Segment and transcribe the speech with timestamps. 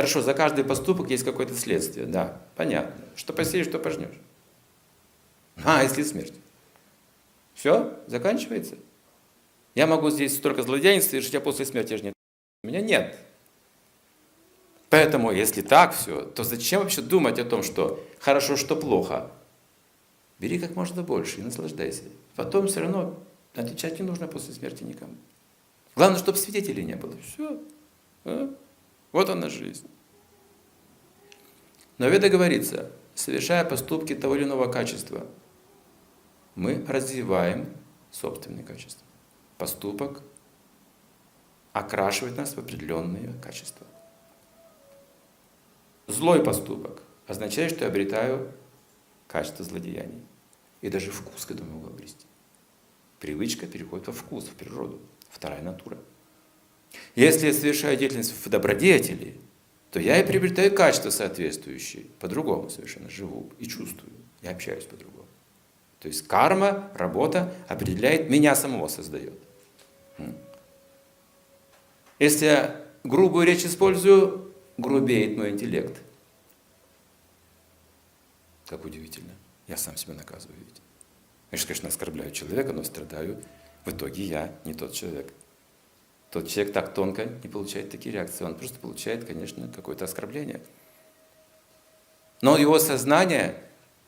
[0.00, 3.04] Хорошо, за каждый поступок есть какое-то следствие, да, понятно.
[3.16, 4.18] Что посеешь, что пожнешь.
[5.62, 6.32] А, если смерть.
[7.52, 8.76] Все, заканчивается.
[9.74, 12.14] Я могу здесь столько злодеяний совершить, а после смерти же нет.
[12.62, 13.14] Меня нет.
[14.88, 19.30] Поэтому, если так все, то зачем вообще думать о том, что хорошо, что плохо?
[20.38, 22.04] Бери как можно больше и наслаждайся.
[22.36, 23.18] Потом все равно
[23.54, 25.12] отвечать не нужно после смерти никому.
[25.94, 27.12] Главное, чтобы свидетелей не было.
[27.18, 27.60] Все.
[29.12, 29.88] Вот она жизнь.
[31.98, 35.26] Но Веда говорится, совершая поступки того или иного качества,
[36.54, 37.76] мы развиваем
[38.10, 39.06] собственные качества.
[39.58, 40.22] Поступок
[41.72, 43.86] окрашивает нас в определенные качества.
[46.06, 48.52] Злой поступок означает, что я обретаю
[49.28, 50.24] качество злодеяний.
[50.80, 52.26] И даже вкус к этому могу обрести.
[53.20, 54.98] Привычка переходит во вкус, в природу.
[55.28, 55.98] Вторая натура.
[57.14, 59.36] Если я совершаю деятельность в добродетели,
[59.90, 62.04] то я и приобретаю качества соответствующие.
[62.20, 64.12] По-другому совершенно живу и чувствую.
[64.42, 65.26] Я общаюсь по-другому.
[65.98, 69.34] То есть карма, работа определяет, меня самого создает.
[72.18, 76.00] Если я грубую речь использую, грубеет мой интеллект.
[78.66, 79.32] Как удивительно.
[79.66, 80.80] Я сам себя наказываю, видите.
[81.50, 83.42] Я же, конечно, оскорбляю человека, но страдаю.
[83.84, 85.32] В итоге я не тот человек.
[86.30, 88.44] Тот человек так тонко не получает такие реакции.
[88.44, 90.60] Он просто получает, конечно, какое-то оскорбление.
[92.40, 93.56] Но его сознание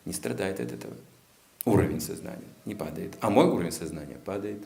[0.05, 0.95] не страдает от этого.
[1.65, 3.15] Уровень сознания не падает.
[3.21, 4.63] А мой уровень сознания падает.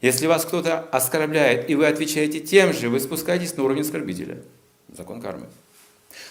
[0.00, 4.42] Если вас кто-то оскорбляет, и вы отвечаете тем же, вы спускаетесь на уровень оскорбителя.
[4.96, 5.48] Закон кармы.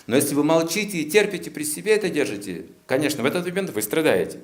[0.07, 3.81] Но если вы молчите и терпите при себе это держите, конечно, в этот момент вы
[3.81, 4.39] страдаете.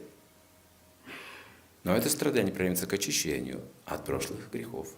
[1.83, 4.89] Но это страдание проявится к очищению от прошлых грехов,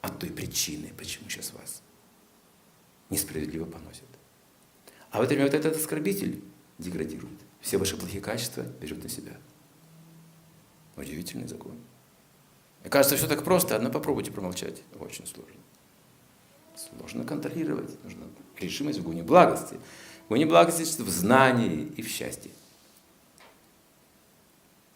[0.00, 1.82] от той причины, почему сейчас вас
[3.10, 4.08] несправедливо поносят.
[5.10, 6.42] А в это время вот этот оскорбитель
[6.78, 7.38] деградирует.
[7.60, 9.36] Все ваши плохие качества берет на себя.
[10.96, 11.78] Удивительный закон.
[12.80, 14.82] Мне кажется, все так просто, одно попробуйте промолчать.
[14.98, 15.60] Очень сложно.
[16.76, 18.02] Сложно контролировать.
[18.02, 18.24] Нужно
[18.58, 19.78] решимость в гуне благости.
[20.26, 22.50] В гуне благости в знании и в счастье.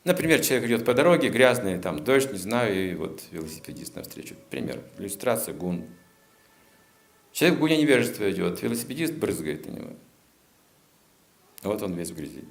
[0.09, 4.37] Например, человек идет по дороге, грязный, там дождь, не знаю, и вот велосипедист навстречу.
[4.49, 4.83] Пример.
[4.97, 5.87] Иллюстрация гун.
[7.31, 9.91] Человек в гуне невежества идет, велосипедист брызгает на него.
[11.63, 12.43] Вот он весь в грязи.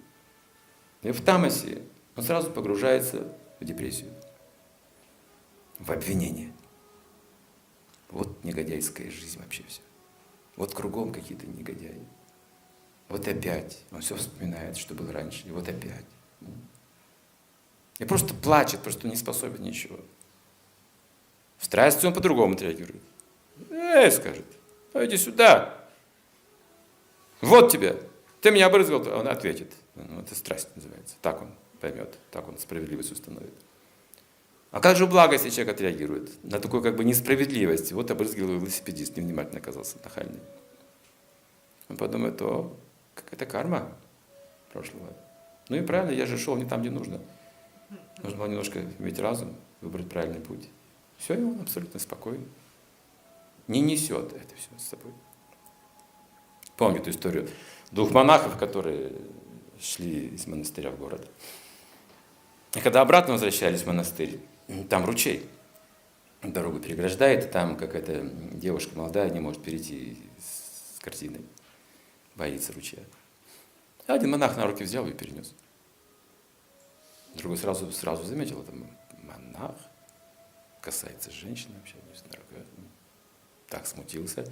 [1.01, 1.81] И в тамасе
[2.16, 4.13] он сразу погружается в депрессию,
[5.79, 6.53] в обвинение.
[8.12, 9.81] Вот негодяйская жизнь вообще все.
[10.57, 12.06] Вот кругом какие-то негодяи.
[13.09, 13.84] Вот опять.
[13.91, 15.47] Он все вспоминает, что было раньше.
[15.47, 16.06] И вот опять.
[18.00, 20.00] И просто плачет, просто не способен ничего.
[21.58, 23.02] В страсти он по-другому реагирует.
[23.72, 24.46] Эй, скажет,
[24.94, 25.74] а иди сюда.
[27.41, 27.97] Вот тебе.
[28.41, 29.02] Ты меня обрызгал.
[29.08, 29.74] Он ответит.
[29.96, 31.16] Ну, это страсть называется.
[31.22, 32.16] Так он поймет.
[32.31, 33.53] Так он справедливость установит.
[34.72, 37.94] А как же благо, если человек отреагирует на такую как бы несправедливость?
[37.94, 40.40] Вот обрызгивал велосипедист, невнимательно оказался, нахальный.
[41.90, 42.75] Он подумает, о,
[43.16, 43.91] какая-то карма
[44.74, 45.14] прошлого.
[45.69, 47.22] Ну и правильно, я же шел не там, где нужно.
[48.23, 50.69] Нужно было немножко иметь разум, выбрать правильный путь.
[51.17, 52.45] Все, и он абсолютно спокойно.
[53.67, 55.11] Не несет это все с собой.
[56.77, 57.49] Помню эту историю
[57.91, 59.11] двух монахов, которые
[59.79, 61.27] шли из монастыря в город.
[62.75, 64.39] И когда обратно возвращались в монастырь,
[64.89, 65.49] там ручей
[66.43, 71.41] дорогу переграждает, и там какая-то девушка молодая не может перейти с картиной,
[72.35, 72.99] боится ручья.
[74.05, 75.53] Один монах на руки взял и перенес.
[77.37, 78.73] Другой сразу, сразу заметил, это
[79.21, 79.75] монах,
[80.81, 81.95] касается женщины вообще,
[82.31, 82.65] дорогая.
[83.67, 84.43] Так смутился,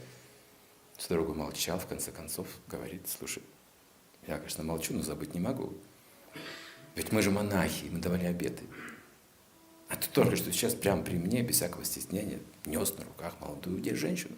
[0.95, 3.41] всю дорогу молчал, в конце концов говорит, слушай,
[4.27, 5.73] я, конечно, молчу, но забыть не могу.
[6.93, 8.63] Ведь мы же монахи, мы давали обеты.
[9.89, 13.83] А ты только что сейчас прямо при мне, без всякого стеснения, нес на руках молодую
[13.95, 14.35] женщину.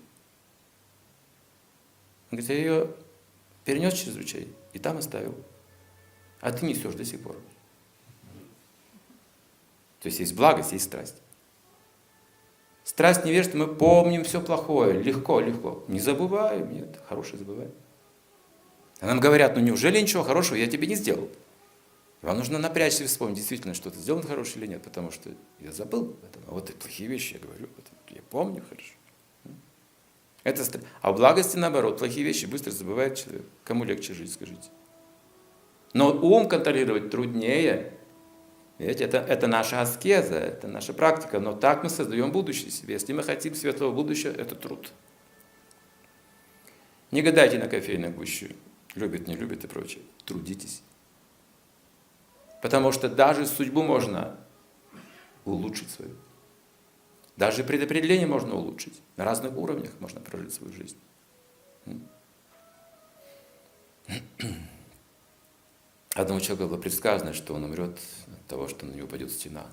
[2.32, 2.96] Он говорит, я ее
[3.66, 5.36] перенес через ручей и там оставил.
[6.40, 7.38] А ты несешь до сих пор.
[10.02, 11.16] То есть есть благость, есть страсть.
[12.84, 15.84] Страсть невежества, мы помним все плохое, легко, легко.
[15.88, 17.74] Не забываем, нет, хорошее забываем.
[19.00, 21.30] А нам говорят, ну неужели ничего хорошего я тебе не сделал?
[22.22, 25.30] Вам нужно напрячься и вспомнить, действительно, что-то сделано хорошее или нет, потому что
[25.60, 26.44] я забыл об этом.
[26.48, 27.68] А вот и плохие вещи я говорю,
[28.10, 28.94] я помню хорошо.
[30.44, 30.64] Это,
[31.02, 33.44] а в благости наоборот, плохие вещи быстро забывает человек.
[33.66, 34.70] Кому легче жить, скажите.
[35.94, 37.97] Но ум контролировать труднее.
[38.78, 42.94] Видите, это, это наша аскеза, это наша практика, но так мы создаем будущее себе.
[42.94, 44.92] Если мы хотим светлого будущего, это труд.
[47.10, 48.56] Не гадайте на кофейной гуще,
[48.94, 50.04] любит, не любит и прочее.
[50.26, 50.84] Трудитесь.
[52.62, 54.38] Потому что даже судьбу можно
[55.46, 56.16] улучшить свою.
[57.36, 59.02] Даже предопределение можно улучшить.
[59.16, 60.98] На разных уровнях можно прожить свою жизнь.
[66.18, 69.68] Одному человеку было предсказано, что он умрет от того, что на него упадет стена.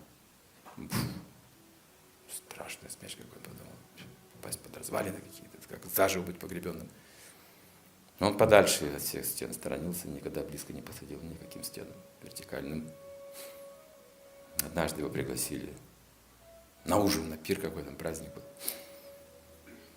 [2.31, 3.73] Страшная смерть какой подумал.
[4.35, 6.87] Попасть под развалины какие-то, как заживо быть погребенным.
[8.20, 12.91] Он подальше от всех стен сторонился, никогда близко не подходил никаким стенам вертикальным.
[14.67, 15.73] Однажды его пригласили
[16.85, 18.43] на ужин, на пир какой-то праздник был.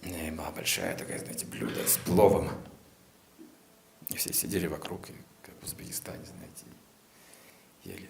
[0.04, 2.50] И была большая такая, знаете, блюдо с пловом.
[4.08, 5.14] И все сидели вокруг, и,
[5.68, 6.66] в Узбекистане, знаете,
[7.84, 8.10] ели.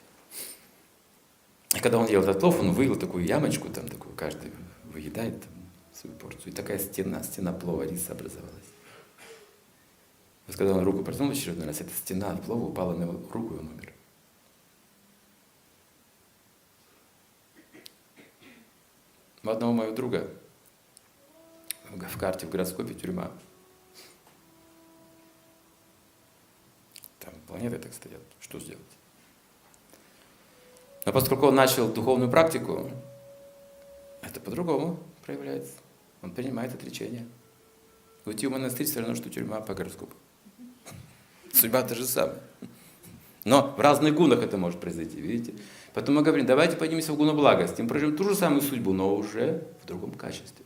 [1.76, 4.52] И когда он ел этот плов, он вывел такую ямочку, там такую, каждый
[4.86, 5.52] выедает там,
[5.94, 6.54] свою порцию.
[6.54, 8.54] И такая стена, стена плова риса образовалась.
[10.46, 13.56] Вот когда он руку протянул очередной раз, эта стена от плова упала на его руку,
[13.56, 13.94] и он умер.
[19.44, 20.30] У одного моего друга
[21.90, 23.32] в карте в гороскопе тюрьма.
[27.20, 28.22] Там планеты так стоят.
[28.40, 28.82] Что сделать?
[31.06, 32.92] Но поскольку он начал духовную практику,
[34.22, 35.74] это по-другому проявляется.
[36.22, 37.26] Он принимает отречение.
[38.26, 40.16] Уйти в монастырь все равно, что тюрьма по гороскопу.
[41.54, 42.42] Судьба та же самая.
[43.46, 45.54] Но в разных гунах это может произойти, видите?
[45.94, 47.82] Поэтому мы говорим, давайте поднимемся в гуну благости.
[47.82, 50.66] Мы проживем ту же самую судьбу, но уже в другом качестве.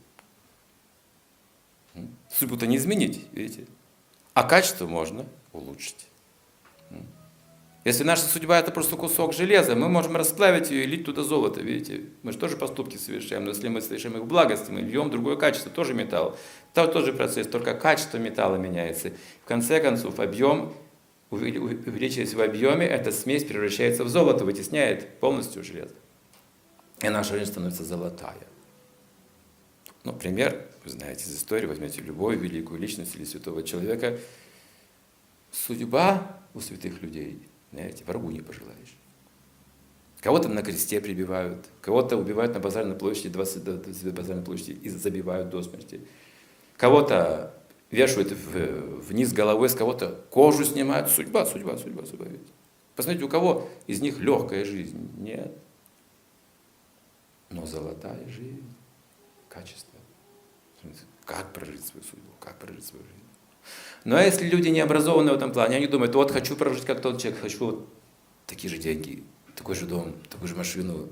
[2.28, 3.66] Судьбу-то не изменить, видите?
[4.34, 6.08] А качество можно улучшить.
[7.84, 11.60] Если наша судьба это просто кусок железа, мы можем расплавить ее и лить туда золото,
[11.60, 12.02] видите?
[12.22, 15.34] Мы же тоже поступки совершаем, но если мы совершаем их в благости, мы льем другое
[15.34, 16.38] качество, тоже металл.
[16.74, 19.10] Это тот же процесс, только качество металла меняется.
[19.44, 20.72] В конце концов, объем,
[21.30, 25.94] увеличиваясь в объеме, эта смесь превращается в золото, вытесняет полностью железо.
[27.00, 28.46] И наша жизнь становится золотая.
[30.04, 34.18] Ну, пример, вы знаете из истории, возьмете любую великую личность или святого человека.
[35.50, 38.96] Судьба у святых людей– знаете, врагу не пожелаешь.
[40.20, 45.50] Кого-то на кресте прибивают, кого-то убивают на базарной площади, 20 до базарной площади и забивают
[45.50, 46.00] до смерти.
[46.76, 47.54] Кого-то
[47.90, 51.10] вешают вниз головой, с кого-то кожу снимают.
[51.10, 52.26] Судьба, судьба, судьба, судьба.
[52.94, 55.10] Посмотрите, у кого из них легкая жизнь?
[55.18, 55.52] Нет.
[57.50, 58.72] Но золотая жизнь,
[59.48, 59.98] качество.
[61.24, 63.16] Как прожить свою судьбу, как прожить свою жизнь.
[64.04, 67.20] Но если люди не образованы в этом плане, они думают, вот хочу прожить как тот
[67.20, 67.88] человек, хочу вот
[68.46, 69.22] такие же деньги,
[69.54, 71.08] такой же дом, такую же машину.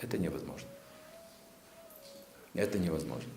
[0.00, 0.68] Это невозможно.
[2.54, 3.30] Это невозможно.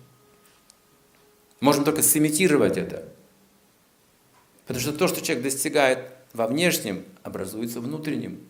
[1.60, 3.06] Можем только сымитировать это.
[4.66, 8.40] Потому что то, что человек достигает во внешнем, образуется внутренним.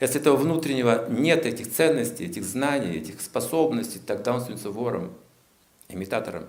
[0.00, 5.14] Если этого внутреннего нет, этих ценностей, этих знаний, этих способностей, тогда он становится вором,
[5.88, 6.46] имитатором.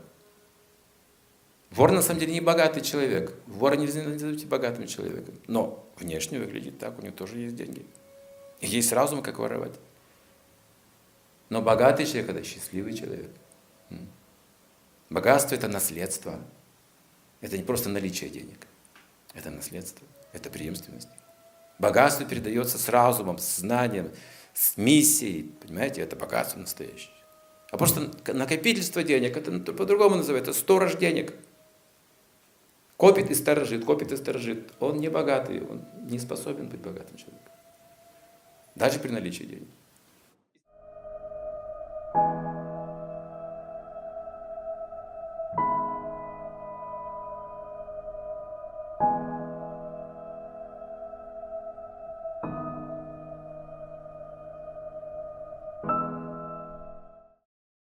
[1.71, 3.33] Вор на самом деле не богатый человек.
[3.47, 5.35] Вора нельзя назовите богатым человеком.
[5.47, 7.85] Но внешне выглядит так, у него тоже есть деньги.
[8.59, 9.71] И есть разум, как воровать.
[11.49, 13.31] Но богатый человек– это счастливый человек.
[15.09, 16.40] Богатство– это наследство.
[17.40, 18.68] Это не просто наличие денег.
[19.33, 21.07] Это наследство, это преемственность.
[21.80, 24.11] Богатство передается с разумом, с знанием,
[24.54, 25.54] с миссией.
[25.61, 27.13] Понимаете, это богатство настоящее.
[27.71, 31.33] А просто накопительство денег, это по-другому называется, сторож денег–
[33.01, 34.73] Копит и сторожит, копит и сторожит.
[34.79, 37.51] Он не богатый, он не способен быть богатым человеком.
[38.75, 39.67] Даже при наличии денег.